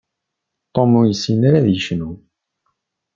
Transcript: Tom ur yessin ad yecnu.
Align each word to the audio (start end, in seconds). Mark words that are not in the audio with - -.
Tom 0.73 0.91
ur 0.99 1.05
yessin 1.07 1.41
ad 1.57 1.65
yecnu. 1.69 2.11